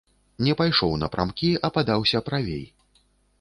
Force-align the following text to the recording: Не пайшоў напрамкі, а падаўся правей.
Не 0.45 0.53
пайшоў 0.61 0.95
напрамкі, 1.01 1.51
а 1.69 1.71
падаўся 1.77 2.23
правей. 2.31 2.65